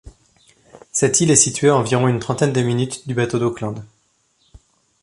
[0.91, 3.85] Cette île est située à environ une trentaine de minutes de bateau d'Auckland.